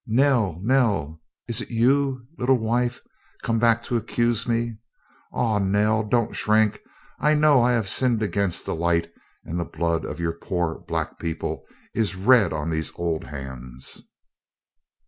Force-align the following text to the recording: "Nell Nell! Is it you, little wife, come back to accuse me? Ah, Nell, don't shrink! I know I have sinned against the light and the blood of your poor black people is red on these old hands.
"Nell 0.07 0.59
Nell! 0.63 1.21
Is 1.47 1.61
it 1.61 1.69
you, 1.69 2.25
little 2.39 2.57
wife, 2.57 3.01
come 3.43 3.59
back 3.59 3.83
to 3.83 3.97
accuse 3.97 4.47
me? 4.47 4.77
Ah, 5.31 5.59
Nell, 5.59 6.01
don't 6.01 6.35
shrink! 6.35 6.79
I 7.19 7.35
know 7.35 7.61
I 7.61 7.73
have 7.73 7.87
sinned 7.87 8.23
against 8.23 8.65
the 8.65 8.73
light 8.73 9.13
and 9.43 9.59
the 9.59 9.63
blood 9.65 10.03
of 10.03 10.19
your 10.19 10.33
poor 10.33 10.79
black 10.87 11.19
people 11.19 11.65
is 11.93 12.15
red 12.15 12.51
on 12.51 12.71
these 12.71 12.91
old 12.97 13.25
hands. 13.25 14.09